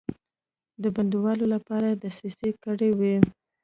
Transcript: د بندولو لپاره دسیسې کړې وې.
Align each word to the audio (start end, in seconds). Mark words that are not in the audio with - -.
د 0.81 0.83
بندولو 0.95 1.45
لپاره 1.53 1.87
دسیسې 2.03 2.49
کړې 2.63 2.89
وې. 2.99 3.15